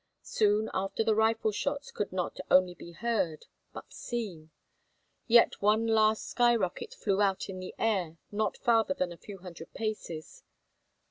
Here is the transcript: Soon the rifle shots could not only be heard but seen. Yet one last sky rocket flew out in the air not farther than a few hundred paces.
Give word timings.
Soon 0.23 0.71
the 0.97 1.13
rifle 1.13 1.51
shots 1.51 1.91
could 1.91 2.11
not 2.11 2.39
only 2.49 2.73
be 2.73 2.91
heard 2.93 3.45
but 3.71 3.93
seen. 3.93 4.49
Yet 5.27 5.61
one 5.61 5.85
last 5.85 6.25
sky 6.27 6.55
rocket 6.55 6.95
flew 6.95 7.21
out 7.21 7.49
in 7.49 7.59
the 7.59 7.75
air 7.77 8.17
not 8.31 8.57
farther 8.57 8.95
than 8.95 9.11
a 9.11 9.17
few 9.17 9.37
hundred 9.37 9.75
paces. 9.75 10.43